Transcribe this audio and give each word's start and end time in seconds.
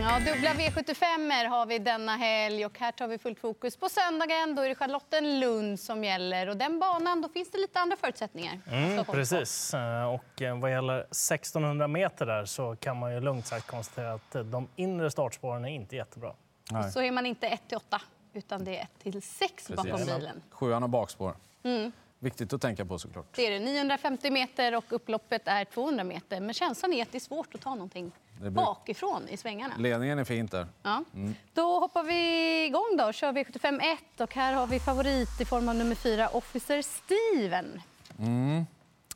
Ja, 0.00 0.18
dubbla 0.18 0.50
V75 0.50 1.48
har 1.48 1.66
vi 1.66 1.78
denna 1.78 2.16
helg 2.16 2.66
och 2.66 2.78
här 2.78 2.92
tar 2.92 3.08
vi 3.08 3.18
fullt 3.18 3.38
fokus 3.38 3.76
på 3.76 3.88
söndagen. 3.88 4.54
Då 4.54 4.62
är 4.62 4.68
det 4.68 4.74
Charlottenlund 4.74 5.80
som 5.80 6.04
gäller 6.04 6.48
och 6.48 6.56
den 6.56 6.78
banan 6.78 7.22
då 7.22 7.28
finns 7.28 7.50
det 7.50 7.58
lite 7.58 7.80
andra 7.80 7.96
förutsättningar. 7.96 8.60
Mm, 8.70 9.04
precis. 9.04 9.74
Eh, 9.74 10.14
och 10.14 10.42
eh, 10.42 10.58
vad 10.58 10.70
gäller 10.70 10.98
1600 11.00 11.88
meter 11.88 12.26
där 12.26 12.44
så 12.44 12.76
kan 12.76 12.96
man 12.96 13.14
ju 13.14 13.20
lugnt 13.20 13.46
sagt 13.46 13.66
konstatera 13.66 14.12
att 14.12 14.34
eh, 14.34 14.42
de 14.42 14.68
inre 14.76 15.10
startspåren 15.10 15.64
är 15.64 15.68
inte 15.68 15.96
jättebra. 15.96 16.32
Nej. 16.70 16.92
Så 16.92 17.02
är 17.02 17.12
man 17.12 17.26
inte 17.26 17.46
1 17.46 17.60
till 17.68 17.76
8 17.76 18.00
utan 18.32 18.64
det 18.64 18.78
är 18.78 18.82
1 18.82 18.88
till 19.02 19.22
6 19.22 19.68
bakom 19.68 20.00
bilen. 20.06 20.42
Sjuan 20.50 20.82
har 20.82 20.88
bakspår. 20.88 21.36
Mm. 21.62 21.92
Viktigt 22.18 22.52
att 22.52 22.62
tänka 22.62 22.84
på 22.84 22.98
såklart. 22.98 23.26
Det 23.34 23.46
är 23.46 23.50
det. 23.50 23.58
950 23.58 24.30
meter 24.30 24.74
och 24.74 24.84
upploppet 24.88 25.42
är 25.44 25.64
200 25.64 26.04
meter. 26.04 26.40
Men 26.40 26.54
känslan 26.54 26.92
är 26.92 27.02
att 27.02 27.12
det 27.12 27.18
är 27.18 27.20
svårt 27.20 27.54
att 27.54 27.60
ta 27.60 27.70
någonting 27.70 28.12
blir... 28.40 28.50
bakifrån 28.50 29.28
i 29.28 29.36
svängarna. 29.36 29.74
Ledningen 29.78 30.18
är 30.18 30.24
fint 30.24 30.50
där. 30.50 30.66
Ja. 30.82 31.04
Mm. 31.14 31.34
Då 31.54 31.80
hoppar 31.80 32.02
vi 32.02 32.64
igång 32.64 32.96
då. 32.98 33.12
Kör 33.12 33.32
V75 33.32 33.80
1 34.14 34.20
och 34.20 34.34
här 34.34 34.52
har 34.52 34.66
vi 34.66 34.80
favorit 34.80 35.40
i 35.40 35.44
form 35.44 35.68
av 35.68 35.74
nummer 35.74 35.94
4, 35.94 36.28
Officer 36.28 36.82
Steven. 36.82 37.82
Mm. 38.18 38.66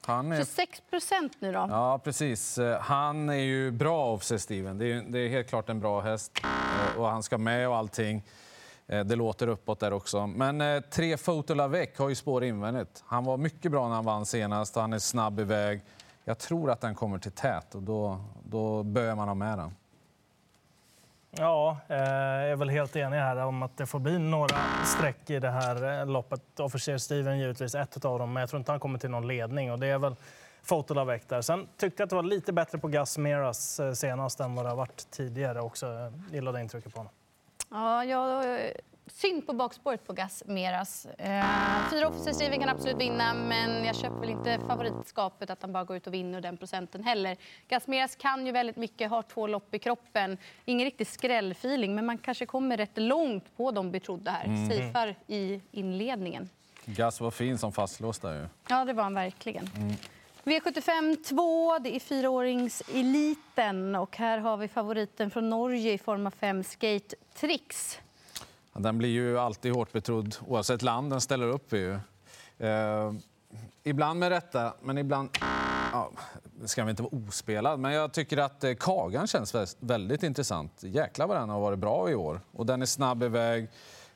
Han 0.06 0.32
är... 0.32 0.36
26 0.36 0.82
procent 0.90 1.32
nu 1.38 1.52
då. 1.52 1.66
Ja, 1.70 2.00
precis. 2.04 2.58
Han 2.80 3.28
är 3.28 3.34
ju 3.34 3.70
bra, 3.70 4.12
Officer 4.12 4.38
Steven. 4.38 4.78
Det 4.78 4.92
är, 4.92 5.02
det 5.08 5.18
är 5.18 5.28
helt 5.28 5.48
klart 5.48 5.68
en 5.68 5.80
bra 5.80 6.00
häst 6.00 6.32
eh, 6.42 7.00
och 7.00 7.08
han 7.08 7.22
ska 7.22 7.38
med 7.38 7.68
och 7.68 7.76
allting. 7.76 8.22
Eh, 8.92 9.04
det 9.04 9.16
låter 9.16 9.48
uppåt 9.48 9.80
där 9.80 9.92
också. 9.92 10.26
Men 10.26 10.60
eh, 10.60 10.80
tre 10.80 10.90
tre 10.90 11.16
Fotolavec 11.16 11.88
har 11.98 12.08
ju 12.08 12.14
spår 12.14 12.44
invändigt. 12.44 13.04
Han 13.06 13.24
var 13.24 13.36
mycket 13.36 13.70
bra 13.70 13.88
när 13.88 13.94
han 13.94 14.04
vann 14.04 14.26
senast 14.26 14.76
han 14.76 14.92
är 14.92 14.98
snabb 14.98 15.40
iväg. 15.40 15.80
Jag 16.24 16.38
tror 16.38 16.70
att 16.70 16.80
den 16.80 16.94
kommer 16.94 17.18
till 17.18 17.32
tät 17.32 17.74
och 17.74 17.82
då, 17.82 18.24
då 18.44 18.82
bör 18.82 19.14
man 19.14 19.28
ha 19.28 19.34
med 19.34 19.58
den. 19.58 19.74
Ja, 21.30 21.76
eh, 21.88 21.96
jag 21.96 22.50
är 22.50 22.56
väl 22.56 22.68
helt 22.68 22.96
enig 22.96 23.16
här 23.16 23.36
om 23.36 23.62
att 23.62 23.76
det 23.76 23.86
får 23.86 23.98
bli 23.98 24.18
några 24.18 24.56
streck 24.84 25.30
i 25.30 25.38
det 25.38 25.50
här 25.50 26.06
loppet. 26.06 26.60
Officer 26.60 26.98
Steven 26.98 27.38
givetvis 27.38 27.74
ett 27.74 28.04
av 28.04 28.18
dem, 28.18 28.32
men 28.32 28.40
jag 28.40 28.50
tror 28.50 28.58
inte 28.58 28.72
han 28.72 28.80
kommer 28.80 28.98
till 28.98 29.10
någon 29.10 29.26
ledning. 29.26 29.72
Och 29.72 29.78
det 29.78 29.86
är 29.86 29.98
väl 29.98 30.16
Fotolavec 30.62 31.22
där. 31.28 31.42
Sen 31.42 31.68
tyckte 31.76 32.00
jag 32.00 32.06
att 32.06 32.10
det 32.10 32.16
var 32.16 32.22
lite 32.22 32.52
bättre 32.52 32.78
på 32.78 32.88
Gas 32.88 33.18
Meras 33.18 33.80
senast 33.94 34.40
än 34.40 34.54
vad 34.54 34.64
det 34.64 34.68
har 34.68 34.76
varit 34.76 35.10
tidigare 35.10 35.60
också. 35.60 35.86
Jag 35.86 36.12
gillade 36.30 36.60
intrycket 36.60 36.94
på 36.94 36.98
honom. 36.98 37.12
Ja, 37.72 38.04
jag, 38.04 38.44
synd 39.06 39.46
på 39.46 39.52
bakspåret 39.52 40.06
på 40.06 40.12
Gas 40.12 40.42
Meras. 40.46 41.06
Eh, 41.06 41.44
fyra 41.90 42.08
officersdriven 42.08 42.60
kan 42.60 42.68
absolut 42.68 43.00
vinna, 43.00 43.34
men 43.34 43.84
jag 43.84 43.96
köper 43.96 44.20
väl 44.20 44.30
inte 44.30 44.58
favoritskapet 44.66 45.50
att 45.50 45.62
han 45.62 45.72
bara 45.72 45.84
går 45.84 45.96
ut 45.96 46.06
och 46.06 46.14
vinner 46.14 46.40
den 46.40 46.56
procenten 46.56 47.04
heller. 47.04 47.36
Gas 47.68 47.86
Meras 47.86 48.16
kan 48.16 48.46
ju 48.46 48.52
väldigt 48.52 48.76
mycket, 48.76 49.10
har 49.10 49.22
två 49.22 49.46
lopp 49.46 49.74
i 49.74 49.78
kroppen. 49.78 50.38
Ingen 50.64 50.84
riktig 50.84 51.06
skrällfeeling, 51.06 51.94
men 51.94 52.06
man 52.06 52.18
kanske 52.18 52.46
kommer 52.46 52.76
rätt 52.76 52.98
långt 52.98 53.56
på 53.56 53.70
de 53.70 53.90
betrodda 53.90 54.30
här. 54.30 54.44
Mm. 54.44 54.70
Safear 54.70 55.14
i 55.26 55.60
inledningen. 55.70 56.48
Gas 56.84 57.20
var 57.20 57.30
fin 57.30 57.58
som 57.58 57.72
fastlåst 57.72 58.22
där 58.22 58.34
ju. 58.34 58.48
Ja, 58.68 58.84
det 58.84 58.92
var 58.92 59.02
han 59.02 59.14
verkligen. 59.14 59.70
Mm. 59.76 59.94
V75 60.44 61.24
2, 61.24 61.78
det 61.78 61.96
är 61.96 62.00
fyraåringseliten. 62.00 63.94
Och 63.94 64.16
här 64.16 64.38
har 64.38 64.56
vi 64.56 64.68
favoriten 64.68 65.30
från 65.30 65.50
Norge 65.50 65.92
i 65.92 65.98
form 65.98 66.26
av 66.26 66.30
fem 66.30 66.64
Skate 66.64 67.16
Tricks. 67.34 67.98
Den 68.72 68.98
blir 68.98 69.08
ju 69.08 69.38
alltid 69.38 69.72
hårt 69.72 69.92
betrodd 69.92 70.36
oavsett 70.46 70.82
land 70.82 71.10
den 71.10 71.20
ställer 71.20 71.48
upp 71.48 71.72
i. 71.72 71.98
Eh, 72.58 73.12
ibland 73.82 74.20
med 74.20 74.28
rätta, 74.28 74.74
men 74.82 74.98
ibland 74.98 75.28
ja, 75.92 76.10
ska 76.64 76.84
vi 76.84 76.90
inte 76.90 77.02
vara 77.02 77.16
ospelad. 77.28 77.80
Men 77.80 77.92
jag 77.92 78.12
tycker 78.12 78.38
att 78.38 78.64
eh, 78.64 78.74
Kagan 78.74 79.26
känns 79.26 79.76
väldigt 79.80 80.22
intressant. 80.22 80.72
Jäklar 80.80 81.26
vad 81.26 81.36
den 81.36 81.48
har 81.48 81.60
varit 81.60 81.78
bra 81.78 82.10
i 82.10 82.14
år. 82.14 82.40
Och 82.52 82.66
den 82.66 82.82
är 82.82 82.86
snabb 82.86 83.22
iväg 83.22 83.68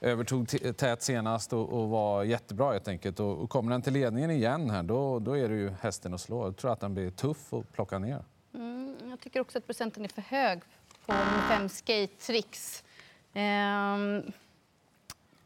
övertog 0.07 0.49
tät 0.77 1.03
senast 1.03 1.53
och, 1.53 1.69
och, 1.69 1.89
var 1.89 2.25
jättebra 2.25 2.72
helt 2.72 2.89
enkelt. 2.89 3.21
Och, 3.21 3.43
och, 3.43 3.50
kommer 3.50 3.71
den 3.71 3.83
till 3.83 3.93
ledningen 3.93 4.31
igen 4.31 4.71
här, 4.71 4.83
då, 4.83 5.19
då 5.19 5.37
är 5.37 5.49
det 5.49 5.55
ju 5.55 5.71
hästen 5.81 6.15
att 6.15 6.21
slå. 6.21 6.44
Jag 6.44 6.56
tror 6.56 6.72
att 6.72 6.81
den 6.81 6.94
blir 6.94 7.11
tuff 7.11 7.53
att 7.53 7.72
plocka 7.72 7.99
ner. 7.99 8.25
Mm, 8.55 8.97
jag 9.11 9.21
tycker 9.21 9.41
också 9.41 9.59
att 9.59 9.67
procenten 9.67 10.05
är 10.05 10.09
för 10.09 10.22
hög 10.22 10.61
på 11.06 11.12
fem 11.49 11.69
skate 11.69 12.17
tricks. 12.19 12.84
Ehm... 13.34 14.22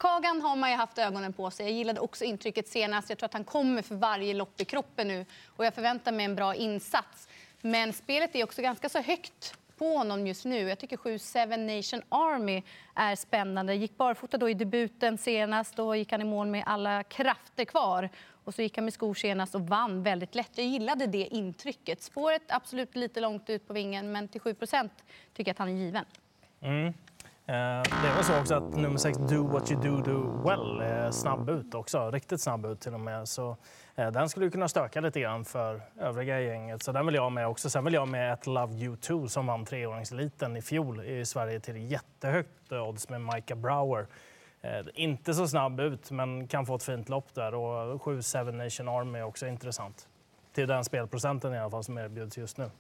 Kagan 0.01 0.43
har 0.43 0.57
man 0.57 0.71
ju 0.71 0.77
haft 0.77 0.99
ögonen 0.99 1.33
på 1.33 1.51
sig. 1.51 1.67
Jag 1.67 1.75
gillade 1.75 2.01
också 2.01 2.25
intrycket 2.25 2.69
senast. 2.69 3.09
Jag 3.09 3.19
tror 3.19 3.27
att 3.27 3.33
han 3.33 3.45
kommer 3.45 3.83
för 3.83 3.95
varje 3.95 4.35
lopp 4.35 4.61
i 4.61 4.65
kroppen 4.65 5.09
nu 5.09 5.27
och 5.47 5.65
jag 5.65 5.75
förväntar 5.75 6.13
mig 6.13 6.25
en 6.25 6.35
bra 6.35 6.55
insats. 6.55 7.29
Men 7.61 7.93
spelet 7.93 8.35
är 8.35 8.45
också 8.45 8.63
ganska 8.63 8.89
så 8.89 9.01
högt 9.01 9.55
på 9.81 9.97
honom 9.97 10.27
just 10.27 10.45
nu. 10.45 10.69
Jag 10.69 10.79
tycker 10.79 10.97
7 10.97 11.19
Seven 11.19 11.67
Nation 11.67 12.03
Army 12.09 12.63
är 12.95 13.17
spännande. 13.17 13.75
Gick 13.75 13.97
barfota 13.97 14.39
då 14.39 14.49
i 14.49 14.55
debuten 14.55 15.19
senast. 15.19 15.77
Då 15.77 15.97
gick 15.97 16.13
han 16.13 16.21
i 16.21 16.25
mål 16.25 16.47
med 16.47 16.63
alla 16.67 17.03
krafter 17.03 17.65
kvar. 17.65 18.11
Och 18.45 18.55
så 18.55 18.63
gick 18.63 18.77
han 18.77 18.85
med 18.85 18.95
skor 18.95 19.15
senast 19.15 19.55
och 19.55 19.61
vann 19.61 20.03
väldigt 20.03 20.35
lätt. 20.35 20.51
Jag 20.55 20.67
gillade 20.67 21.07
det 21.07 21.35
intrycket. 21.35 22.03
Spåret 22.03 22.43
absolut 22.49 22.97
lite 22.97 23.21
långt 23.21 23.51
ut 23.51 23.67
på 23.67 23.73
vingen, 23.73 24.13
men 24.13 24.29
till 24.29 24.41
7% 24.41 24.91
tycker 25.35 25.49
jag 25.49 25.55
att 25.55 25.59
han 25.59 25.69
är 25.69 25.73
given. 25.73 26.05
Mm. 26.61 26.95
Eh, 27.51 27.83
det 28.03 28.15
var 28.17 28.23
så 28.23 28.41
också 28.41 28.55
att 28.55 28.77
nummer 28.77 28.99
6, 28.99 29.19
Do 29.19 29.47
What 29.47 29.71
You 29.71 29.83
Do 29.83 30.01
Do 30.01 30.43
Well, 30.49 30.81
är 30.81 31.11
snabb 31.11 31.51
ut 31.51 31.75
också. 31.75 32.11
Riktigt 32.11 32.41
snabb 32.41 32.67
ut 32.67 32.81
till 32.81 32.95
och 32.95 33.01
med. 33.01 33.29
Så 33.29 33.57
eh, 33.95 34.11
den 34.11 34.29
skulle 34.29 34.51
kunna 34.51 34.69
stöka 34.69 35.01
lite 35.01 35.21
grann 35.21 35.45
för 35.45 35.83
övriga 36.01 36.41
gänget. 36.41 36.83
Så 36.83 36.93
den 36.93 37.07
vill 37.07 37.15
jag 37.15 37.33
med 37.33 37.47
också. 37.49 37.71
Sen 37.71 37.85
vill 37.85 37.95
jag 37.95 38.09
med 38.09 38.33
ett 38.33 38.47
Love 38.47 38.75
You 38.75 38.97
Too 38.97 39.29
som 39.29 39.47
vann 39.47 39.65
treåringseliten 39.65 40.57
i 40.57 40.63
fjol 40.63 41.05
i 41.05 41.25
Sverige 41.27 41.61
till 41.61 41.91
jättehögt 41.91 42.73
odds 42.73 43.09
med 43.09 43.21
Micah 43.21 43.59
Brower. 43.59 44.07
Inte 44.95 45.35
så 45.35 45.49
snabb 45.49 45.81
ut, 45.81 46.11
men 46.11 46.49
kan 46.49 46.67
få 46.67 46.75
ett 46.75 46.83
fint 46.83 47.09
lopp 47.09 47.35
där. 47.35 47.55
Och 47.55 48.03
7 48.03 48.23
Seven 48.23 48.59
Nation 48.59 48.89
Army 48.89 49.19
är 49.19 49.25
också 49.25 49.47
intressant. 49.47 50.09
Till 50.53 50.69
den 50.69 50.85
spelprocenten 50.85 51.55
i 51.55 51.59
alla 51.59 51.71
fall 51.71 51.85
som 51.85 51.99
erbjuds 51.99 52.39
just 52.39 52.59
nu. 52.59 52.71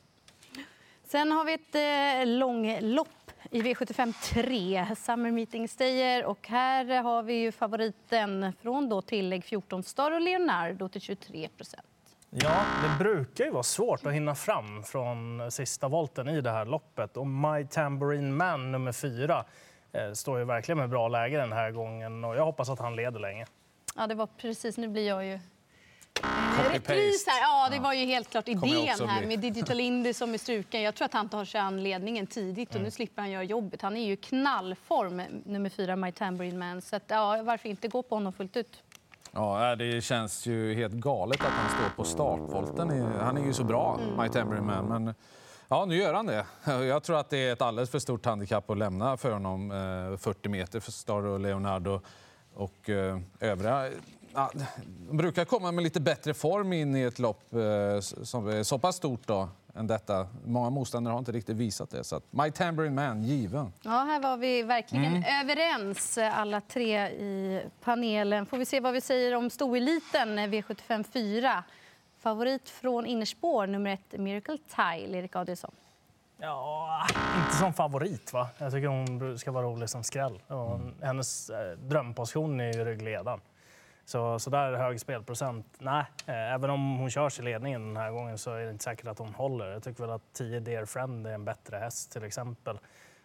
Sen 1.10 1.32
har 1.32 1.44
vi 1.44 1.52
ett 1.52 1.74
eh, 1.74 2.26
långlopp 2.26 3.08
i 3.50 3.62
V75 3.62 4.12
3, 4.22 4.96
Summer 4.96 5.30
Meeting 5.30 5.68
Stayer. 5.68 6.24
Och 6.24 6.48
här 6.48 7.02
har 7.02 7.22
vi 7.22 7.34
ju 7.34 7.52
favoriten 7.52 8.52
från 8.62 8.88
då 8.88 9.02
tillägg 9.02 9.44
14, 9.44 9.82
Star 9.82 10.10
och 10.10 10.20
Leonardo 10.20 10.88
till 10.88 11.00
23 11.00 11.48
procent. 11.56 11.86
Ja, 12.30 12.64
det 12.82 13.04
brukar 13.04 13.44
ju 13.44 13.50
vara 13.50 13.62
svårt 13.62 14.06
att 14.06 14.12
hinna 14.12 14.34
fram 14.34 14.82
från 14.82 15.50
sista 15.50 15.88
volten 15.88 16.28
i 16.28 16.40
det 16.40 16.50
här 16.50 16.64
loppet. 16.64 17.16
Och 17.16 17.26
My 17.26 17.66
Tambourine 17.70 18.36
Man, 18.36 18.72
nummer 18.72 18.92
fyra, 18.92 19.44
eh, 19.92 20.12
står 20.12 20.38
ju 20.38 20.44
verkligen 20.44 20.78
med 20.78 20.88
bra 20.88 21.08
läge 21.08 21.36
den 21.36 21.52
här 21.52 21.70
gången. 21.70 22.24
Och 22.24 22.36
jag 22.36 22.44
hoppas 22.44 22.68
att 22.70 22.78
han 22.78 22.96
leder 22.96 23.20
länge. 23.20 23.46
Ja, 23.96 24.06
det 24.06 24.14
var 24.14 24.26
precis. 24.26 24.76
Nu 24.76 24.88
blir 24.88 25.08
jag 25.08 25.26
ju 25.26 25.38
Repris 26.72 27.26
här. 27.26 27.40
Ja, 27.40 27.68
det 27.70 27.78
var 27.78 27.92
ju 27.92 28.06
helt 28.06 28.30
klart 28.30 28.48
idén 28.48 29.08
här 29.08 29.26
med 29.26 29.38
Digital 29.38 29.80
Indie 29.80 30.14
som 30.14 30.34
är 30.34 30.38
struken. 30.38 30.82
Jag 30.82 30.94
tror 30.94 31.04
att 31.04 31.12
han 31.12 31.28
tar 31.28 31.44
sig 31.44 31.60
an 31.60 31.82
ledningen 31.82 32.26
tidigt 32.26 32.68
och 32.68 32.74
mm. 32.74 32.84
nu 32.84 32.90
slipper 32.90 33.22
han 33.22 33.30
göra 33.30 33.42
jobbet. 33.42 33.82
Han 33.82 33.96
är 33.96 34.06
ju 34.06 34.16
knallform, 34.16 35.22
nummer 35.44 35.70
fyra, 35.70 35.96
My 35.96 36.12
Tambourine 36.12 36.58
Man. 36.58 36.82
Så 36.82 36.96
att, 36.96 37.02
ja, 37.06 37.42
varför 37.42 37.68
inte 37.68 37.88
gå 37.88 38.02
på 38.02 38.14
honom 38.14 38.32
fullt 38.32 38.56
ut? 38.56 38.82
Ja, 39.32 39.76
det 39.76 40.04
känns 40.04 40.46
ju 40.46 40.74
helt 40.74 40.94
galet 40.94 41.40
att 41.40 41.52
han 41.52 41.70
står 41.70 41.96
på 41.96 42.04
startvolten. 42.04 42.90
Han 43.20 43.38
är 43.38 43.46
ju 43.46 43.52
så 43.52 43.64
bra, 43.64 43.98
mm. 44.02 44.22
My 44.22 44.28
Tambourine 44.28 44.66
Man. 44.66 44.86
Men 44.86 45.14
ja, 45.68 45.84
nu 45.84 45.96
gör 45.96 46.14
han 46.14 46.26
det. 46.26 46.46
Jag 46.64 47.02
tror 47.02 47.18
att 47.18 47.30
det 47.30 47.48
är 47.48 47.52
ett 47.52 47.62
alldeles 47.62 47.90
för 47.90 47.98
stort 47.98 48.26
handikapp 48.26 48.70
att 48.70 48.78
lämna 48.78 49.16
för 49.16 49.32
honom. 49.32 49.70
40 50.20 50.38
eh, 50.42 50.50
meter 50.50 50.80
för 50.80 50.92
Star 50.92 51.26
och 51.26 51.40
Leonardo 51.40 52.00
och 52.54 52.90
eh, 52.90 53.20
övriga 53.40 53.90
ja, 54.34 54.50
de 55.08 55.16
brukar 55.16 55.44
komma 55.44 55.72
med 55.72 55.84
lite 55.84 56.00
bättre 56.00 56.34
form 56.34 56.72
in 56.72 56.96
i 56.96 57.02
ett 57.02 57.18
lopp 57.18 57.54
eh, 57.54 58.00
som 58.00 58.48
är 58.48 58.62
så 58.62 58.78
pass 58.78 58.96
stort 58.96 59.26
då, 59.26 59.48
än 59.74 59.86
detta. 59.86 60.28
Många 60.44 60.70
motståndare 60.70 61.12
har 61.12 61.18
inte 61.18 61.32
riktigt 61.32 61.56
visat 61.56 61.90
det. 61.90 62.04
Så 62.04 62.16
att 62.16 62.24
My 62.30 62.50
Tambourine 62.50 62.94
Man, 62.94 63.22
given. 63.22 63.72
Ja, 63.82 63.90
här 63.90 64.20
var 64.20 64.36
vi 64.36 64.62
verkligen 64.62 65.16
mm. 65.16 65.42
överens, 65.42 66.18
alla 66.18 66.60
tre 66.60 67.08
i 67.08 67.62
panelen. 67.84 68.46
Får 68.46 68.58
vi 68.58 68.64
se 68.64 68.80
vad 68.80 68.92
vi 68.92 69.00
säger 69.00 69.34
om 69.34 69.50
stoeliten 69.50 70.38
V75 70.38 71.04
4. 71.12 71.64
Favorit 72.18 72.68
från 72.68 73.06
innerspår, 73.06 73.66
nummer 73.66 73.90
ett, 73.90 74.20
Miracle 74.20 74.58
Tile, 74.76 75.18
Erik 75.18 75.36
Adielsson. 75.36 75.70
Ja, 76.42 77.06
inte 77.44 77.56
som 77.56 77.72
favorit. 77.72 78.32
va? 78.32 78.48
Jag 78.58 78.72
tycker 78.72 78.88
hon 78.88 79.38
ska 79.38 79.52
vara 79.52 79.66
rolig 79.66 79.90
som 79.90 80.04
skräll. 80.04 80.42
Mm. 80.50 80.94
Hennes 81.02 81.50
eh, 81.50 81.78
drömposition 81.78 82.60
är 82.60 82.72
ju 82.72 82.84
ryggledaren. 82.84 83.40
Så, 84.10 84.38
så 84.38 84.50
där 84.50 84.72
hög 84.72 85.00
spelprocent, 85.00 85.66
nej. 85.78 86.04
Eh, 86.26 86.54
även 86.54 86.70
om 86.70 86.98
hon 86.98 87.10
körs 87.10 87.40
i 87.40 87.42
ledningen 87.42 87.86
den 87.86 87.96
här 87.96 88.10
gången 88.10 88.38
så 88.38 88.52
är 88.52 88.64
det 88.64 88.70
inte 88.70 88.84
säkert 88.84 89.06
att 89.06 89.18
hon 89.18 89.34
håller. 89.34 89.66
Jag 89.66 89.82
tycker 89.82 90.02
väl 90.02 90.10
att 90.10 90.32
10 90.32 90.60
Dear 90.60 90.84
Friend 90.84 91.26
är 91.26 91.32
en 91.32 91.44
bättre 91.44 91.76
häst 91.76 92.12
till 92.12 92.24
exempel. 92.24 92.78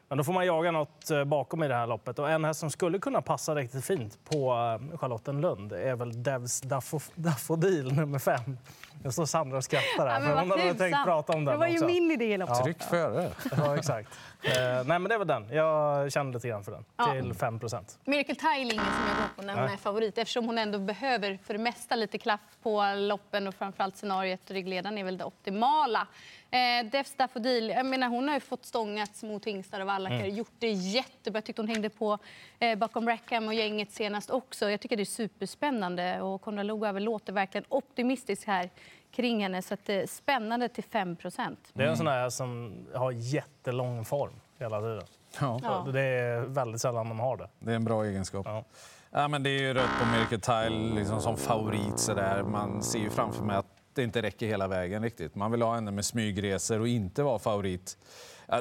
Men 0.07 0.17
då 0.17 0.23
får 0.23 0.33
man 0.33 0.45
jaga 0.45 0.71
något 0.71 1.11
eh, 1.11 1.23
bakom 1.23 1.63
i 1.63 1.67
det 1.67 1.75
här 1.75 1.87
loppet. 1.87 2.19
Och 2.19 2.29
en 2.29 2.45
häst 2.45 2.59
som 2.59 2.69
skulle 2.71 2.99
kunna 2.99 3.21
passa 3.21 3.55
riktigt 3.55 3.85
fint 3.85 4.19
på 4.29 4.51
eh, 4.91 4.97
Charlottenlund 4.97 5.73
är 5.73 5.95
väl 5.95 6.23
Devs 6.23 6.63
Daffo- 6.63 7.11
Daffodil 7.15 7.93
nummer 7.93 8.19
fem. 8.19 8.57
Jag 9.03 9.13
står 9.13 9.25
Sandra 9.25 9.57
och 9.57 9.63
skrattar 9.63 10.07
här. 10.07 10.13
Ja, 10.13 10.19
men 10.19 10.27
för 10.27 10.35
vad 10.35 10.41
hon 10.49 10.59
hade 10.67 10.73
tänkt 10.79 11.03
prata 11.05 11.33
om 11.33 11.45
den 11.45 11.53
Det 11.53 11.59
var 11.59 11.67
ju 11.67 11.73
också. 11.73 11.85
min 11.85 12.11
idé 12.11 12.25
i 12.33 12.37
loppet. 12.37 12.63
Tryck 12.63 12.81
före. 12.83 13.29
Ja, 13.57 13.75
exakt. 13.77 14.09
Eh, 14.41 14.51
nej, 14.63 14.83
men 14.85 15.03
det 15.03 15.17
var 15.17 15.25
den. 15.25 15.47
Jag 15.51 16.11
kände 16.11 16.33
lite 16.37 16.47
grann 16.47 16.63
för 16.63 16.71
den. 16.71 16.85
Ja. 16.97 17.05
Till 17.11 17.33
5 17.33 17.59
procent. 17.59 17.99
Miracle 18.05 18.35
Tile 18.35 18.49
är 18.51 18.61
ingen 18.73 18.75
som 18.85 19.07
jag 19.07 19.17
går 19.17 19.35
på 19.35 19.41
när 19.41 19.53
hon 19.61 19.73
är 19.73 19.77
favorit 19.77 20.17
eftersom 20.17 20.45
hon 20.45 20.57
ändå 20.57 20.79
behöver 20.79 21.39
för 21.43 21.53
det 21.53 21.59
mesta 21.59 21.95
lite 21.95 22.17
klaff 22.17 22.39
på 22.63 22.83
loppen 22.97 23.47
och 23.47 23.55
framförallt 23.55 23.97
scenariet 23.97 24.51
ryggledaren 24.51 24.97
är 24.97 25.03
väl 25.03 25.17
det 25.17 25.25
optimala. 25.25 26.07
Eh, 26.55 26.85
Defs 26.91 27.15
Daffodil, 27.15 27.69
jag 27.69 27.85
menar 27.85 28.07
hon 28.09 28.27
har 28.27 28.35
ju 28.35 28.39
fått 28.41 28.65
stångats 28.65 29.23
mot 29.23 29.45
hingstar 29.45 29.79
och 29.79 29.87
vallackar, 29.87 30.15
Mm. 30.15 30.35
gjort 30.35 30.51
det 30.59 30.71
jättebra. 30.71 31.37
Jag 31.37 31.45
tyckte 31.45 31.61
hon 31.61 31.69
hängde 31.69 31.89
på 31.89 32.17
eh, 32.59 32.77
bakom 32.77 33.07
Rackham 33.09 33.47
och 33.47 33.53
gänget 33.53 33.91
senast 33.91 34.29
också. 34.29 34.69
Jag 34.69 34.81
tycker 34.81 34.95
det 34.97 35.03
är 35.03 35.05
superspännande 35.05 36.21
och 36.21 36.41
Konrad 36.41 36.65
Lugauer 36.65 36.99
låter 36.99 37.33
verkligen 37.33 37.65
optimistisk 37.69 38.47
här 38.47 38.69
kring 39.11 39.41
henne 39.43 39.61
så 39.61 39.73
att 39.73 39.85
det 39.85 39.93
är 40.01 40.07
spännande 40.07 40.69
till 40.69 40.83
5% 40.83 41.55
Det 41.73 41.83
är 41.83 41.87
en 41.87 41.97
sån 41.97 42.07
här 42.07 42.29
som 42.29 42.73
har 42.93 43.11
jättelång 43.11 44.05
form 44.05 44.33
hela 44.59 44.79
tiden. 44.81 45.03
Ja, 45.39 45.59
Ja. 45.63 45.91
Det 45.91 46.01
är 46.01 46.39
väldigt 46.41 46.81
sällan 46.81 47.09
de 47.09 47.19
har 47.19 47.37
det. 47.37 47.49
det 47.59 47.71
är 47.71 47.75
en 47.75 47.85
bra 47.85 48.03
egenskap. 48.05 48.45
Ja. 48.45 48.63
Ja, 49.11 49.27
men 49.27 49.43
det 49.43 49.49
är 49.49 49.59
ju 49.61 49.73
rött 49.73 49.89
på 49.99 50.05
Miracle 50.05 50.39
Tile 50.39 50.95
liksom 50.95 51.21
som 51.21 51.37
favorit. 51.37 51.99
Så 51.99 52.13
där. 52.13 52.43
Man 52.43 52.83
ser 52.83 52.99
ju 52.99 53.09
framför 53.09 53.43
mig 53.43 53.55
att 53.55 53.65
det 53.95 54.03
inte 54.03 54.21
räcker 54.21 54.47
hela 54.47 54.67
vägen 54.67 55.03
riktigt. 55.03 55.35
Man 55.35 55.51
vill 55.51 55.61
ha 55.61 55.75
henne 55.75 55.91
med 55.91 56.05
smygresor 56.05 56.79
och 56.79 56.87
inte 56.87 57.23
vara 57.23 57.39
favorit. 57.39 57.97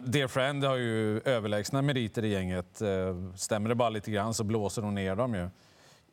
Dear 0.02 0.28
Friend 0.28 0.64
har 0.64 0.76
ju 0.76 1.20
överlägsna 1.24 1.82
meriter 1.82 2.24
i 2.24 2.28
gänget. 2.28 2.80
Eh, 2.82 2.88
Stämmer 3.36 3.68
det 3.68 3.74
bara 3.74 3.88
lite 3.90 4.10
grann 4.10 4.34
så 4.34 4.44
blåser 4.44 4.82
hon 4.82 4.94
ner 4.94 5.16
dem 5.16 5.34
ju. 5.34 5.48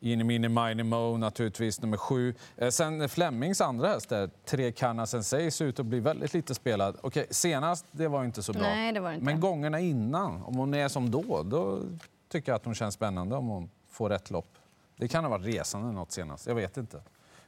Ini 0.00 0.24
Mini 0.24 0.48
Mini 0.48 0.82
Mo 0.82 1.16
naturligtvis 1.16 1.80
nummer 1.80 1.96
sju. 1.96 2.34
Eh, 2.56 2.68
Sen 2.68 3.08
Flemings 3.08 3.60
andra 3.60 3.88
häst 3.88 4.08
där, 4.08 4.30
Tre 4.44 4.72
Canna 4.72 5.06
Sensei, 5.06 5.50
ser 5.50 5.64
ut 5.64 5.80
att 5.80 5.86
bli 5.86 6.00
väldigt 6.00 6.34
lite 6.34 6.54
spelad. 6.54 6.96
Okej, 7.02 7.26
senast 7.30 7.86
det 7.92 8.08
var 8.08 8.24
inte 8.24 8.42
så 8.42 8.52
bra. 8.52 8.62
Nej, 8.62 8.92
det 8.92 9.00
var 9.00 9.12
inte. 9.12 9.24
Men 9.24 9.40
gångerna 9.40 9.80
innan, 9.80 10.42
om 10.42 10.54
hon 10.56 10.74
är 10.74 10.88
som 10.88 11.10
då, 11.10 11.42
då 11.42 11.80
tycker 12.28 12.52
jag 12.52 12.56
att 12.56 12.64
hon 12.64 12.74
känns 12.74 12.94
spännande 12.94 13.36
om 13.36 13.46
hon 13.48 13.70
får 13.90 14.08
rätt 14.08 14.30
lopp. 14.30 14.58
Det 14.96 15.08
kan 15.08 15.24
ha 15.24 15.30
varit 15.30 15.46
resande 15.46 15.92
något 15.92 16.12
senast, 16.12 16.46
jag 16.46 16.54
vet 16.54 16.76
inte. 16.76 17.02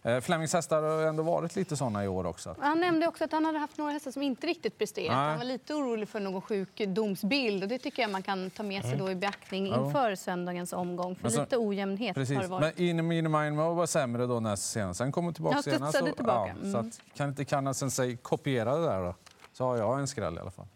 Eh, 0.07 0.21
Flemings 0.21 0.53
hästar 0.53 0.83
har 0.83 1.03
ändå 1.07 1.23
varit 1.23 1.57
lite 1.57 1.77
såna 1.77 2.05
i 2.05 2.09
år 2.09 2.27
också. 2.27 2.57
Han 2.61 2.81
nämnde 2.81 3.07
också 3.07 3.25
att 3.25 3.33
han 3.33 3.45
hade 3.45 3.59
haft 3.59 3.79
några 3.79 3.93
hästar 3.93 4.11
som 4.11 4.23
inte 4.23 4.47
riktigt 4.47 4.79
presterat. 4.79 5.15
Han 5.15 5.39
var 5.39 5.45
lite 5.45 5.75
orolig 5.75 6.09
för 6.09 6.21
någon 6.21 6.43
sjukdomsbild 6.43 7.63
och 7.63 7.69
det 7.69 7.79
tycker 7.79 8.03
jag 8.03 8.11
man 8.11 8.23
kan 8.23 8.51
ta 8.51 8.63
med 8.63 8.83
sig 8.85 8.97
då 8.97 9.11
i 9.11 9.15
beaktning 9.15 9.67
inför 9.67 10.15
söndagens 10.15 10.73
omgång. 10.73 11.17
För 11.17 11.29
så- 11.29 11.41
lite 11.41 11.57
ojämnhet 11.59 12.17
har 12.17 12.23
Precis. 12.23 12.39
det 12.41 12.47
varit. 12.47 12.79
Men 12.79 12.87
In 12.87 13.31
Mind 13.31 13.57
Mo 13.57 13.75
var 13.75 13.87
sämre 13.87 14.27
då 14.27 14.41
näst 14.41 14.71
senast. 14.71 14.99
Sen 14.99 15.13
kom 15.13 15.25
hon 15.25 15.35
tillbaka 15.35 15.57
Ja, 15.57 15.63
studsade 15.63 15.93
så- 16.11 16.15
tillbaka. 16.15 16.55
Ja, 16.63 16.71
så 16.73 16.79
Mm. 16.79 16.89
att, 16.89 17.01
kan 17.17 17.29
inte 17.29 17.45
Canna 17.45 17.75
Sensei 17.75 18.17
kopiera 18.17 18.77
det 18.77 18.87
där 18.87 19.03
då? 19.05 19.15
Så 19.53 19.65
har 19.65 19.77
jag 19.77 20.01
en 20.01 20.07
skräll 20.07 20.37
i 20.37 20.41
alla 20.41 20.51
fall. 20.51 20.67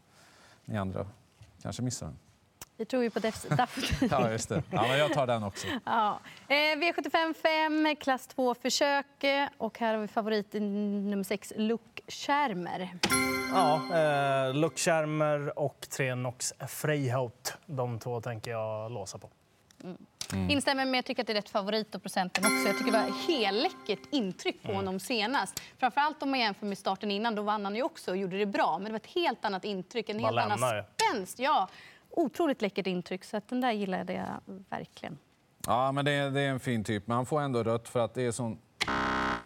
Ni 0.64 0.78
andra 0.78 1.06
kanske 1.62 1.82
missar 1.82 2.06
den. 2.06 2.18
Vi 2.78 2.84
tror 2.84 3.02
ju 3.02 3.10
på 3.10 3.18
Daffodil. 3.18 3.96
Ja, 4.10 4.30
just 4.30 4.48
det. 4.48 4.62
Ja, 4.70 4.82
men 4.82 4.98
jag 4.98 5.12
tar 5.12 5.26
den 5.26 5.42
också. 5.44 5.66
Ja. 5.84 6.20
Eh, 6.48 6.54
V75 6.54 7.34
5, 7.34 7.96
klass 7.96 8.26
2 8.26 8.54
försök. 8.54 9.24
eh, 9.24 9.48
Och 9.58 9.78
här 9.78 9.94
har 9.94 10.00
vi 10.00 10.08
favoriten 10.08 11.10
nummer 11.10 11.24
6, 11.24 11.52
Luke 11.56 12.02
Schermer. 12.08 12.90
Ja, 13.52 13.74
eh, 13.74 14.70
Schermer 14.76 15.58
och 15.58 15.86
tre 15.90 16.14
Nox 16.14 16.52
Freihout. 16.68 17.54
De 17.66 17.98
två 17.98 18.20
tänker 18.20 18.50
jag 18.50 18.90
låsa 18.92 19.18
på. 19.18 19.30
Instämmer 20.48 20.84
med, 20.84 20.98
jag 20.98 21.04
tycker 21.04 21.22
att 21.22 21.26
det 21.26 21.32
är 21.32 21.34
rätt 21.34 21.48
favorit 21.50 21.94
och 21.94 22.02
procenten 22.02 22.44
också. 22.44 22.68
Jag 22.68 22.78
tycker 22.78 22.92
det 22.92 22.98
var 22.98 23.26
helläckert 23.28 23.98
intryck 24.10 24.62
på 24.62 24.72
honom 24.72 25.00
senast. 25.00 25.62
Framförallt 25.78 26.22
om 26.22 26.30
man 26.30 26.40
jämför 26.40 26.66
med 26.66 26.78
starten 26.78 27.10
innan, 27.10 27.34
då 27.34 27.42
vann 27.42 27.64
han 27.64 27.74
ju 27.76 27.82
också 27.82 28.10
och 28.10 28.16
gjorde 28.16 28.38
det 28.38 28.46
bra. 28.46 28.78
Men 28.78 28.84
det 28.84 28.90
var 28.90 28.96
ett 28.96 29.06
helt 29.14 29.44
annat 29.44 29.64
intryck, 29.64 30.08
en 30.08 30.18
helt 30.18 30.38
annan 30.38 30.58
spänst. 30.58 31.38
Ja, 31.38 31.68
otroligt 32.18 32.62
läckert 32.62 32.86
intryck, 32.86 33.24
så 33.24 33.36
att 33.36 33.48
den 33.48 33.60
där 33.60 33.72
gillade 33.72 34.12
jag 34.12 34.54
verkligen. 34.70 35.18
Ja, 35.66 35.92
men 35.92 36.04
det 36.04 36.10
är, 36.10 36.30
det 36.30 36.40
är 36.40 36.48
en 36.48 36.60
fin 36.60 36.84
typ. 36.84 37.06
Men 37.06 37.16
han 37.16 37.26
får 37.26 37.40
ändå 37.40 37.62
rött 37.62 37.88
för 37.88 38.00
att 38.00 38.14
det 38.14 38.22
är 38.22 38.32
sån 38.32 38.58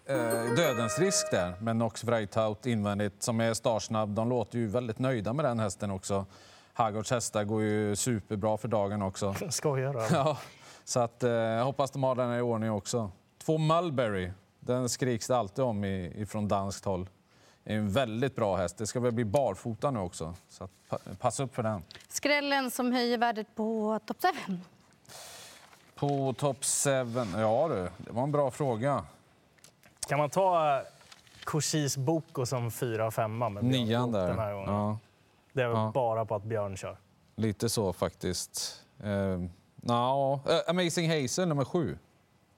eh, 0.06 0.54
dödens 0.56 0.98
risk 0.98 1.30
där 1.30 1.60
med 1.60 1.76
Nox 1.76 2.04
Vreitaut 2.04 2.66
invändigt 2.66 3.22
som 3.22 3.40
är 3.40 3.54
startsnabb. 3.54 4.14
De 4.14 4.28
låter 4.28 4.58
ju 4.58 4.66
väldigt 4.66 4.98
nöjda 4.98 5.32
med 5.32 5.44
den 5.44 5.58
hästen 5.58 5.90
också. 5.90 6.26
Haggards 6.72 7.10
hästar 7.10 7.44
går 7.44 7.62
ju 7.62 7.96
superbra 7.96 8.56
för 8.56 8.68
dagen 8.68 9.02
också. 9.02 9.34
Skojar 9.50 9.92
du? 9.92 10.16
Ja, 10.16 10.38
så 10.84 11.00
att, 11.00 11.22
eh, 11.22 11.30
jag 11.30 11.64
hoppas 11.64 11.90
de 11.90 12.02
har 12.02 12.14
den 12.14 12.30
här 12.30 12.38
i 12.38 12.40
ordning 12.40 12.70
också. 12.70 13.10
Två 13.44 13.58
Mulberry, 13.58 14.30
den 14.60 14.88
skriks 14.88 15.26
det 15.26 15.36
alltid 15.36 15.64
om 15.64 15.84
i, 15.84 16.12
ifrån 16.16 16.48
danskt 16.48 16.84
håll. 16.84 17.08
Det 17.64 17.72
är 17.72 17.76
en 17.76 17.92
väldigt 17.92 18.36
bra 18.36 18.56
häst. 18.56 18.76
Det 18.78 18.86
ska 18.86 19.00
väl 19.00 19.12
bli 19.12 19.24
barfota 19.24 19.90
nu 19.90 19.98
också. 19.98 20.34
Så 20.48 20.68
passa 21.18 21.42
upp 21.42 21.54
för 21.54 21.62
den. 21.62 21.82
Skrällen 22.08 22.70
som 22.70 22.92
höjer 22.92 23.18
värdet 23.18 23.54
på 23.54 23.98
top 24.06 24.16
7. 24.46 24.58
På 25.94 26.32
top 26.38 26.64
7, 26.64 26.90
ja 27.36 27.68
du, 27.68 27.88
det 27.98 28.12
var 28.12 28.22
en 28.22 28.32
bra 28.32 28.50
fråga. 28.50 29.04
Kan 30.08 30.18
man 30.18 30.30
ta 30.30 30.76
eh, 30.78 30.82
Koshis 31.44 31.96
Boko 31.96 32.46
som 32.46 32.70
fyra 32.70 33.10
femma 33.10 33.48
med 33.48 33.64
Björn 33.64 33.84
Nian 33.86 34.12
där. 34.12 34.28
den 34.28 34.38
här 34.38 34.52
gången? 34.52 34.74
Ja, 34.74 34.98
Det 35.52 35.62
är 35.62 35.68
väl 35.68 35.76
Ja. 35.76 35.90
bara 35.94 36.24
på 36.24 36.34
att 36.34 36.44
Björn 36.44 36.76
kör. 36.76 36.96
lite 37.36 37.68
så 37.68 37.92
faktiskt. 37.92 38.82
Eh, 39.02 39.08
no, 39.76 40.40
eh, 40.48 40.60
Amazing 40.70 41.10
Hazel 41.22 41.48
nummer 41.48 41.64
sju. 41.64 41.98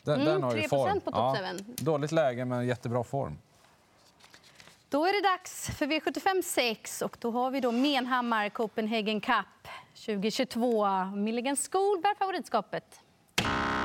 Den, 0.03 0.15
Mm, 0.21 0.27
den 0.27 0.43
har 0.43 0.55
ju 0.55 0.61
3% 0.63 0.69
form. 0.69 1.01
på 1.01 1.11
top 1.11 1.37
7. 1.39 1.75
Dåligt 1.85 2.13
läge 2.13 2.45
men 2.45 2.67
jättebra 2.67 3.05
form. 3.05 3.39
Då 4.95 5.05
är 5.07 5.23
det 5.23 5.29
dags 5.29 5.71
för 5.79 5.87
V75 5.87 6.43
6 6.43 7.03
och 7.03 7.17
då 7.21 7.31
har 7.31 7.51
vi 7.51 7.61
då 7.61 7.73
Menhammar 7.73 8.49
Copenhagen 8.49 9.21
Cup 9.21 9.69
2022. 10.07 10.87
Milligan 11.05 11.57
School 11.57 12.01
bär 12.03 12.15
favoritskapet. 12.19 12.85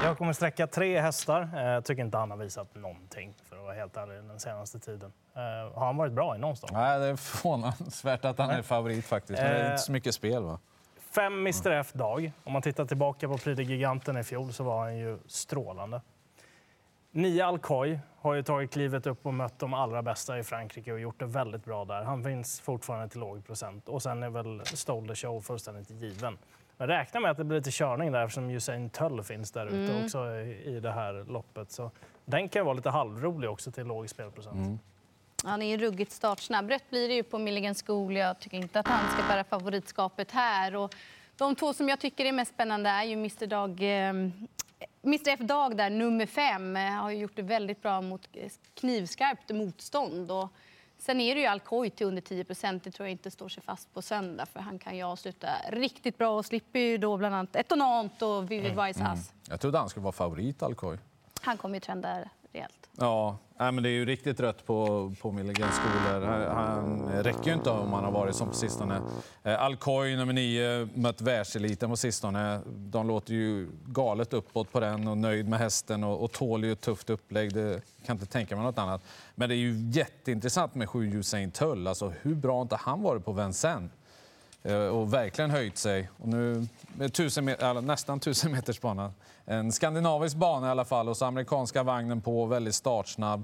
Jag 0.04 0.18
kommer 0.18 0.34
sträcka 0.34 0.68
tre 0.68 1.00
hästar. 1.02 1.50
Eh, 1.56 1.62
Jag 1.64 1.86
tycker 1.86 2.02
inte 2.04 2.18
han 2.18 2.32
har 2.32 2.38
visat 2.38 2.76
någonting 2.76 3.34
för 3.50 3.56
att 3.56 3.62
vara 3.64 3.74
helt 3.74 3.98
ärlig 3.98 4.24
den 4.24 4.40
senaste 4.40 4.80
tiden. 4.80 5.14
Eh, 5.36 5.78
Har 5.80 5.86
han 5.86 5.98
varit 5.98 6.14
bra 6.14 6.36
i 6.36 6.40
någonstans? 6.40 6.72
Nej, 6.74 7.00
det 7.00 7.06
är 7.06 7.16
förvånansvärt 7.16 8.26
att 8.26 8.38
han 8.38 8.50
är 8.50 8.62
favorit 8.62 9.06
faktiskt. 9.06 9.42
Men 9.42 9.52
det 9.52 9.58
är 9.60 9.66
Eh, 9.66 9.72
inte 9.72 9.84
så 9.84 9.92
mycket 9.92 10.16
spel 10.16 10.44
va? 10.44 10.60
Fem 11.16 11.34
Mr 11.40 11.72
F 11.72 11.94
Dag. 11.94 12.32
Om 12.44 12.54
man 12.54 12.62
tittar 12.62 12.86
tillbaka 12.86 13.28
på 13.28 13.38
Prix 13.38 13.58
de 13.58 13.64
Giganten 13.64 14.18
i 14.18 14.24
fjol 14.24 14.54
så 14.54 14.64
var 14.64 14.80
han 14.80 14.98
ju 14.98 15.20
strålande. 15.28 16.02
Nio 17.12 17.46
Alcoy 17.46 18.00
har 18.22 18.34
ju 18.34 18.44
tagit 18.44 18.72
klivet 18.72 19.08
upp 19.08 19.26
och 19.26 19.34
mött 19.34 19.60
de 19.60 19.74
allra 19.74 20.02
bästa 20.02 20.40
i 20.40 20.44
Frankrike 20.44 20.94
och 20.94 21.00
gjort 21.00 21.20
det 21.20 21.26
väldigt 21.26 21.66
bra 21.66 21.86
där. 21.86 22.04
Han 22.04 22.24
finns 22.24 22.62
fortfarande 22.62 23.10
till 23.10 23.20
låg 23.20 23.46
procent. 23.46 23.90
Och 23.90 24.02
sen 24.02 24.24
är 24.24 24.30
väl 24.30 24.62
Stole 24.66 25.08
the 25.08 25.16
Show 25.16 25.42
fullständigt 25.42 25.90
given. 25.90 26.38
Men 26.78 26.88
räkna 26.88 27.20
med 27.20 27.32
att 27.32 27.38
det 27.38 27.44
blir 27.44 27.58
lite 27.58 27.72
körning 27.72 28.12
där 28.12 28.24
eftersom 28.24 28.50
Usain 28.50 28.90
Tull 28.90 29.24
finns 29.24 29.52
där 29.52 29.68
ute 29.68 30.04
också 30.04 30.36
i, 30.66 30.80
det 30.80 30.92
här 30.92 31.26
loppet. 31.32 31.72
Så 31.72 31.92
den 32.26 32.50
kan 32.50 32.60
ju 32.60 32.64
vara 32.64 32.74
lite 32.74 32.90
halvrolig 32.90 33.50
också 33.50 33.72
till 33.72 33.86
låg 33.86 34.10
spelprocent. 34.10 34.82
Han 35.44 35.62
är 35.62 35.66
ju 35.66 35.78
ruggigt 35.78 36.12
startsnabb. 36.12 36.70
Rätt 36.70 36.90
blir 36.90 37.08
det 37.08 37.14
ju 37.14 37.24
på 37.24 37.38
Milligan 37.38 37.76
School. 37.76 38.16
Jag 38.16 38.40
tycker 38.40 38.58
inte 38.58 38.80
att 38.80 38.88
han 38.88 39.12
ska 39.12 39.28
bära 39.28 39.44
favoritskapet 39.44 40.32
här. 40.32 40.76
Och 40.76 40.96
de 41.38 41.56
två 41.56 41.74
som 41.74 41.90
jag 41.90 42.00
tycker 42.00 42.26
är 42.26 42.32
mest 42.32 42.54
spännande 42.54 42.90
är 42.90 43.04
ju 43.04 43.14
Mr. 43.14 43.48
Dag, 43.48 43.70
eh, 43.70 44.14
Mr. 45.04 45.30
F 45.30 45.40
Dag 45.40 45.78
där, 45.78 45.90
nummer 45.90 46.26
fem. 46.26 46.76
Eh, 46.76 46.90
har 46.92 47.12
gjort 47.12 47.36
det 47.36 47.42
väldigt 47.42 47.82
bra 47.82 48.02
mot 48.02 48.30
eh, 48.34 48.52
knivskarpt 48.74 49.50
motstånd. 49.50 50.32
Och 50.32 50.50
sen 50.98 51.22
är 51.22 51.36
det 51.36 51.42
ju 51.42 51.48
Alcoy 51.48 51.90
till 51.90 52.08
under 52.08 52.22
10% 52.22 52.82
Det 52.84 52.92
tror 52.92 53.08
jag 53.08 53.12
inte 53.12 53.32
står 53.32 53.50
sig 53.50 53.64
fast 53.64 53.94
på 53.94 54.02
söndag. 54.02 54.46
För 54.46 54.60
han 54.60 54.80
kan 54.80 54.98
ju 54.98 55.04
avsluta 55.04 55.48
riktigt 55.70 56.18
bra 56.18 56.38
och 56.38 56.46
slipper 56.46 56.80
ju 56.80 56.98
då 56.98 57.18
bland 57.18 57.36
annat 57.36 57.56
Etonant 57.56 58.22
och 58.22 58.52
Vivid 58.52 58.72
Wise 58.86 59.04
Hass. 59.04 59.34
Jag 59.50 59.62
trodde 59.62 59.78
han 59.78 59.90
skulle 59.90 60.04
vara 60.04 60.12
favorit, 60.12 60.64
Alcoy. 60.64 60.98
Han 61.42 61.58
kommer 61.58 61.76
ju 61.76 61.80
trenda 61.80 62.18
rejält. 62.52 62.90
Ja, 62.98 63.38
nej, 63.60 63.72
men 63.72 63.84
det 63.84 63.90
är 63.90 63.92
ju 63.92 64.06
riktigt 64.06 64.40
rött 64.40 64.66
på, 64.66 65.12
på 65.22 65.32
Milligans 65.32 65.76
skolor. 65.76 66.26
Han, 66.26 66.42
han 66.42 67.10
räcker 67.24 67.48
ju 67.48 67.54
inte 67.54 67.70
om 67.70 67.94
han 67.94 68.04
har 68.04 68.12
varit 68.12 68.36
som 68.36 68.48
på 68.48 68.54
sistone. 68.54 69.02
Eh, 69.44 69.62
Alcoy, 69.62 70.16
nummer 70.16 70.34
nio, 70.34 70.88
mött 70.94 71.22
världseliten 71.22 71.90
på 71.90 71.96
sistone. 71.96 72.62
De 72.68 73.08
låter 73.08 73.34
ju 73.34 73.70
galet 73.86 74.34
uppåt 74.34 74.72
på 74.72 74.80
den 74.80 75.08
och 75.08 75.18
nöjd 75.18 75.50
med 75.50 75.60
hästen 75.60 76.04
och, 76.04 76.24
och 76.24 76.32
tål 76.32 76.64
ju 76.64 76.72
ett 76.72 76.82
tufft 76.82 77.10
upplägg. 77.10 77.54
Det 77.54 77.82
kan 78.06 78.16
inte 78.16 78.26
tänka 78.26 78.56
mig 78.56 78.66
något 78.66 78.78
annat. 78.78 79.02
Men 79.36 79.50
det 79.50 79.56
är 79.56 79.58
ju 79.58 79.90
jätteintressant 79.92 80.76
med 80.76 80.90
sju 80.90 81.20
Usain 81.20 81.52
Tull. 81.52 81.88
Alltså, 81.88 82.14
hur 82.22 82.36
bra 82.36 82.56
har 82.56 82.62
inte 82.62 82.76
han 82.76 83.02
varit 83.02 83.26
på 83.26 83.32
Vincennes? 83.32 83.92
Eh, 84.64 84.76
och 84.76 85.14
verkligen 85.14 85.52
höjt 85.52 85.78
sig. 85.78 86.10
Och 86.18 86.28
nu 86.28 86.68
med 86.98 87.14
tusen, 87.14 87.46
nästan 87.82 88.20
tusen 88.20 88.52
meters 88.52 88.82
bana. 88.82 89.14
En 89.46 89.72
skandinavisk 89.72 90.36
bana 90.36 90.68
i 90.68 90.70
alla 90.72 90.86
fall 90.86 91.10
och 91.10 91.18
så 91.18 91.26
amerikanska 91.26 91.84
vagnen 91.84 92.22
på, 92.22 92.46
väldigt 92.46 92.76
startsnabb. 92.76 93.44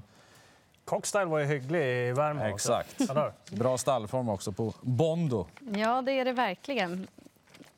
Cockstyle 0.84 1.24
var 1.24 1.38
ju 1.38 1.44
hygglig 1.44 2.08
i 2.08 2.12
Värmland. 2.12 2.52
också. 2.52 2.82
Exakt. 2.98 3.50
Bra 3.50 3.78
stallform 3.78 4.28
också 4.28 4.52
på 4.52 4.74
Bondo. 4.80 5.46
Ja, 5.74 6.02
det 6.02 6.12
är 6.12 6.24
det 6.24 6.32
verkligen. 6.32 7.06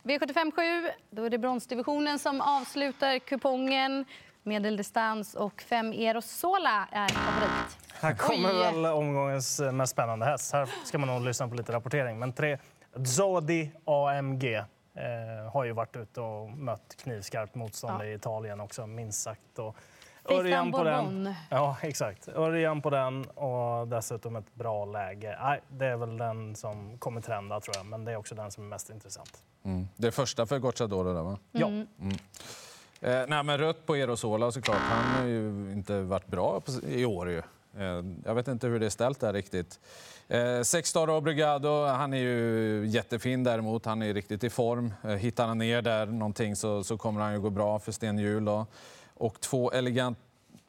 V75 0.02 0.52
7, 0.84 0.90
då 1.10 1.24
är 1.24 1.30
det 1.30 1.38
bronsdivisionen 1.38 2.18
som 2.18 2.40
avslutar 2.40 3.18
kupongen. 3.18 4.04
Medeldistans 4.42 5.34
och 5.34 5.62
5 5.62 5.92
Erosola 5.92 6.88
är 6.92 7.08
favorit. 7.08 7.78
Här 8.00 8.14
kommer 8.14 8.48
Oj. 8.50 8.58
väl 8.58 8.86
omgångens 8.86 9.60
mest 9.72 9.92
spännande 9.92 10.26
häst. 10.26 10.52
Här 10.52 10.68
ska 10.84 10.98
man 10.98 11.08
nog 11.08 11.24
lyssna 11.24 11.48
på 11.48 11.54
lite 11.54 11.72
rapportering. 11.72 12.18
Men 12.18 12.32
tre 12.32 12.58
Zodi 13.04 13.70
AMG 13.84 14.54
eh, 14.54 14.64
har 15.52 15.64
ju 15.64 15.72
varit 15.72 15.96
ute 15.96 16.20
och 16.20 16.50
mött 16.50 16.96
knivskarpt 17.02 17.54
motstånd 17.54 18.00
Ja. 18.02 18.04
i 18.04 18.14
Italien 18.14 18.60
också, 18.60 18.86
minst 18.86 19.22
sagt. 19.22 19.58
Och 19.58 19.76
Tristan 20.28 20.72
på 20.72 20.84
den. 20.84 21.34
Ja, 21.50 21.76
exakt. 21.82 22.28
Örjan 22.28 22.82
på 22.82 22.90
den 22.90 23.24
och 23.24 23.88
dessutom 23.88 24.36
ett 24.36 24.54
bra 24.54 24.84
läge. 24.84 25.38
Nej, 25.42 25.60
det 25.68 25.86
är 25.86 25.96
väl 25.96 26.16
den 26.16 26.56
som 26.56 26.98
kommer 26.98 27.20
trenda, 27.20 27.60
tror 27.60 27.76
jag. 27.76 27.86
Men 27.86 28.04
det 28.04 28.12
är 28.12 28.16
också 28.16 28.34
den 28.34 28.50
som 28.50 28.64
är 28.64 28.68
mest 28.68 28.90
intressant. 28.90 29.42
Mm. 29.64 29.88
Det 29.96 30.06
är 30.06 30.10
första 30.10 30.46
för 30.46 30.58
Gocciadoro 30.58 31.14
där, 31.14 31.22
va? 31.22 31.38
Ja. 31.52 31.66
Eh, 33.00 33.24
nej, 33.28 33.42
men 33.42 33.58
rött 33.58 33.86
på 33.86 33.96
Erosola 33.96 34.50
såklart. 34.52 34.76
Han 34.76 35.14
har 35.20 35.24
ju 35.28 35.72
inte 35.72 36.00
varit 36.00 36.26
bra 36.26 36.60
på, 36.60 36.72
i 36.88 37.04
år 37.04 37.30
ju. 37.30 37.42
Eh, 37.78 38.04
jag 38.24 38.34
vet 38.34 38.48
inte 38.48 38.66
hur 38.66 38.80
det 38.80 38.86
är 38.86 38.90
ställt 38.90 39.20
där 39.20 39.32
riktigt. 39.32 39.80
Eh, 40.28 40.62
Sexstar 40.62 41.10
Obrigado, 41.10 41.84
han 41.84 42.14
är 42.14 42.18
ju 42.18 42.86
jättefin 42.86 43.44
däremot. 43.44 43.84
Han 43.84 44.02
är 44.02 44.14
riktigt 44.14 44.44
i 44.44 44.50
form. 44.50 44.94
Eh, 45.04 45.10
hittar 45.10 45.46
han 45.46 45.58
ner 45.58 45.82
där 45.82 46.06
någonting 46.06 46.56
så, 46.56 46.84
så 46.84 46.98
kommer 46.98 47.20
han 47.20 47.32
ju 47.32 47.40
gå 47.40 47.50
bra 47.50 47.78
för 47.78 47.92
Sten 47.92 48.18
Hjul. 48.18 48.48
Och 49.14 49.40
två 49.40 49.70
elegant 49.72 50.18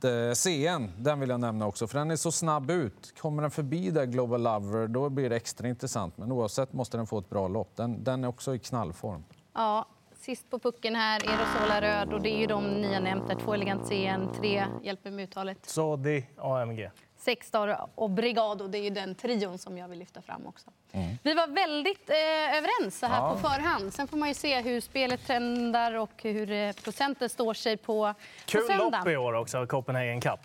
eh, 0.03 0.33
CN, 0.33 0.91
den 0.97 1.19
vill 1.19 1.29
jag 1.29 1.39
nämna 1.39 1.67
också, 1.67 1.87
för 1.87 1.99
den 1.99 2.11
är 2.11 2.15
så 2.15 2.31
snabb 2.31 2.71
ut. 2.71 3.13
Kommer 3.21 3.41
den 3.41 3.51
förbi 3.51 3.89
där 3.89 4.05
Global 4.05 4.41
Lover, 4.41 4.87
då 4.87 5.09
blir 5.09 5.29
det 5.29 5.35
extra 5.35 5.67
intressant. 5.67 6.17
Men 6.17 6.31
oavsett 6.31 6.73
måste 6.73 6.97
den 6.97 7.07
få 7.07 7.19
ett 7.19 7.29
bra 7.29 7.47
lopp. 7.47 7.75
Den, 7.75 8.03
den 8.03 8.23
är 8.23 8.27
också 8.27 8.55
i 8.55 8.59
knallform. 8.59 9.23
Ja, 9.53 9.85
sist 10.29 10.49
på 10.49 10.59
pucken 10.59 10.95
här, 10.95 11.21
Erosola 11.23 11.81
röd. 11.81 12.13
Och 12.13 12.21
det 12.21 12.29
är 12.29 12.37
ju 12.37 12.45
de 12.47 12.81
ni 12.81 12.93
har 12.93 13.01
nämnt 13.01 13.27
där. 13.27 13.35
Två 13.35 13.53
Elegant 13.53 13.87
CN, 13.87 14.29
tre 14.41 14.65
hjälper 14.83 15.11
med 15.11 15.23
uttalet. 15.23 15.65
Zodi 15.65 16.25
AMG. 16.37 16.89
Sex 17.17 17.51
dagar 17.51 17.87
och 17.95 18.09
Brigado, 18.09 18.67
det 18.67 18.77
är 18.77 18.83
ju 18.83 18.89
den 18.89 19.15
trion 19.15 19.57
som 19.57 19.77
jag 19.77 19.87
vill 19.87 19.99
lyfta 19.99 20.21
fram 20.21 20.47
också. 20.47 20.69
Mm. 20.91 21.07
Vi 21.23 21.33
var 21.33 21.47
väldigt 21.47 22.09
eh, 22.09 22.57
överens 22.57 22.99
så 22.99 23.05
här 23.05 23.17
Ja. 23.21 23.33
på 23.33 23.39
förhand. 23.39 23.93
Sen 23.93 24.07
får 24.07 24.17
man 24.17 24.27
ju 24.27 24.33
se 24.33 24.61
hur 24.61 24.81
spelet 24.81 25.27
trendar 25.27 25.93
och 25.93 26.11
hur 26.23 26.51
eh, 26.51 26.71
procenten 26.71 27.29
står 27.29 27.53
sig 27.53 27.77
på, 27.77 28.13
Kul 28.45 28.61
på 28.61 28.67
söndag. 28.67 28.97
lopp 28.99 29.07
i 29.07 29.17
år 29.17 29.33
också, 29.33 29.67
Copenhagen 29.67 30.21
Cup. 30.21 30.39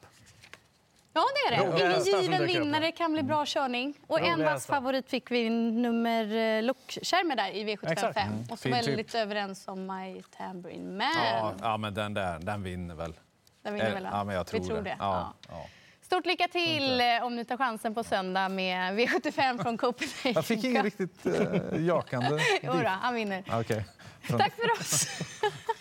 Ja, 1.16 1.24
det 1.48 1.54
är 1.54 1.58
det. 1.58 2.10
Ingen 2.10 2.22
given 2.22 2.46
vinnare, 2.46 2.92
kan 2.92 3.12
bli 3.12 3.22
bra 3.22 3.44
körning. 3.46 3.94
Och 4.06 4.20
en 4.20 4.44
vass 4.44 4.66
favorit 4.66 5.10
fick 5.10 5.30
vi 5.30 5.50
nummer 5.50 6.36
eh, 6.36 6.62
Lockkärme 6.62 7.34
där 7.34 7.50
i 7.50 7.64
V75 7.64 7.92
Exakt. 7.92 8.14
5. 8.14 8.28
Mm, 8.32 8.40
Och 8.42 8.48
så 8.48 8.56
fin 8.56 8.72
typ. 8.72 8.86
väldigt 8.88 9.14
överens 9.14 9.68
om 9.68 9.86
My 9.86 10.22
Tambourine 10.38 10.96
Man. 10.96 11.06
Ja, 11.26 11.54
ja 11.60 11.76
men 11.76 11.94
den 11.94 12.14
där, 12.14 12.38
den 12.38 12.62
vinner 12.62 12.94
väl. 12.94 13.14
Den 13.62 13.74
vinner 13.74 13.88
Eh, 13.88 13.94
väl? 13.94 14.08
Ja, 14.12 14.24
men 14.24 14.34
jag 14.36 14.46
tror, 14.46 14.60
Vi 14.60 14.66
tror 14.66 14.82
det. 14.82 14.96
Ja, 14.98 15.34
Ja. 15.48 15.48
ja. 15.48 15.66
Stort 16.02 16.26
lycka 16.26 16.48
till 16.48 17.00
eh, 17.00 17.06
om 17.22 17.36
ni 17.36 17.44
tar 17.44 17.56
chansen 17.56 17.94
på 17.94 18.04
söndag 18.04 18.48
med 18.48 18.94
V75 18.98 19.62
från 19.62 19.78
Copenhagen. 19.78 20.32
Jag 20.34 20.44
fick 20.44 20.64
ingen 20.64 20.82
riktigt 20.82 21.26
eh, 21.26 21.80
jakande... 21.86 22.38
Jo 22.62 22.72
då, 22.72 22.88
han 22.88 23.14
vinner. 23.14 23.44
Okej. 23.52 23.84
Tack 24.28 24.52
för 24.54 24.80
oss! 24.80 25.06